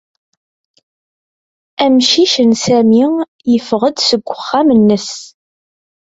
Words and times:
Amcic 1.85 2.33
n 2.49 2.51
Sami 2.63 3.05
yeffeɣ-d 3.51 3.97
seg 4.09 4.21
uxxam-nnes. 4.35 5.09